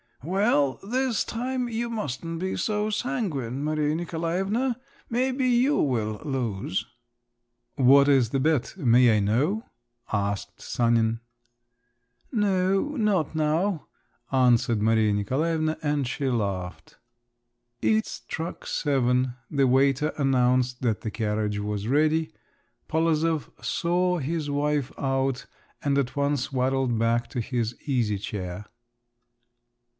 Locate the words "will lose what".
5.77-8.07